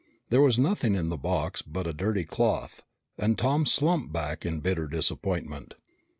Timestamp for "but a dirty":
1.61-2.23